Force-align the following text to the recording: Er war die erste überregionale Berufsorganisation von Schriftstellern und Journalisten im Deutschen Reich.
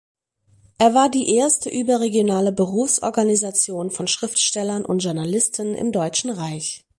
Er 0.79 0.95
war 0.95 1.09
die 1.09 1.35
erste 1.35 1.69
überregionale 1.69 2.51
Berufsorganisation 2.51 3.91
von 3.91 4.07
Schriftstellern 4.07 4.83
und 4.83 5.03
Journalisten 5.03 5.75
im 5.75 5.91
Deutschen 5.91 6.31
Reich. 6.31 6.83